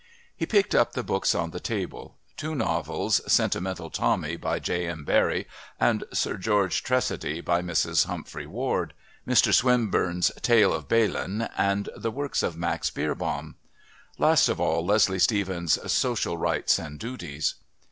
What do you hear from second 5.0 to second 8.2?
Barrie, and Sir George Tressady, by Mrs.